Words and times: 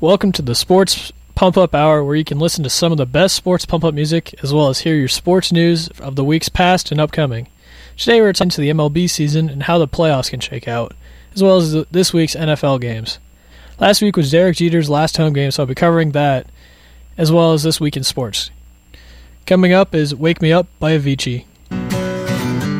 Welcome 0.00 0.32
to 0.32 0.42
the 0.42 0.54
Sports 0.54 1.12
Pump 1.34 1.56
Up 1.56 1.74
Hour, 1.74 2.04
where 2.04 2.16
you 2.16 2.24
can 2.24 2.38
listen 2.38 2.64
to 2.64 2.70
some 2.70 2.92
of 2.92 2.98
the 2.98 3.06
best 3.06 3.34
sports 3.36 3.64
pump 3.64 3.84
up 3.84 3.94
music, 3.94 4.34
as 4.42 4.52
well 4.52 4.68
as 4.68 4.80
hear 4.80 4.96
your 4.96 5.08
sports 5.08 5.52
news 5.52 5.88
of 6.00 6.16
the 6.16 6.24
weeks 6.24 6.48
past 6.48 6.90
and 6.90 7.00
upcoming. 7.00 7.46
Today, 7.96 8.20
we're 8.20 8.32
talking 8.32 8.50
to 8.50 8.60
the 8.60 8.70
MLB 8.70 9.08
season 9.08 9.48
and 9.48 9.62
how 9.62 9.78
the 9.78 9.88
playoffs 9.88 10.30
can 10.30 10.40
shake 10.40 10.66
out, 10.68 10.94
as 11.34 11.42
well 11.42 11.56
as 11.56 11.72
this 11.90 12.12
week's 12.12 12.34
NFL 12.34 12.80
games. 12.80 13.18
Last 13.78 14.02
week 14.02 14.16
was 14.16 14.30
Derek 14.30 14.56
Jeter's 14.56 14.90
last 14.90 15.16
home 15.16 15.32
game, 15.32 15.50
so 15.52 15.62
I'll 15.62 15.66
be 15.68 15.74
covering 15.74 16.10
that, 16.10 16.46
as 17.16 17.30
well 17.32 17.52
as 17.52 17.62
this 17.62 17.80
week 17.80 17.96
in 17.96 18.04
sports. 18.04 18.50
Coming 19.46 19.72
up 19.72 19.94
is 19.94 20.14
Wake 20.14 20.42
Me 20.42 20.52
Up 20.52 20.66
by 20.78 20.98
Avicii. 20.98 21.44